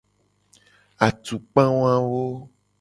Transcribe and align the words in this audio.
Atukpa 1.07 1.63
wawo. 1.81 2.21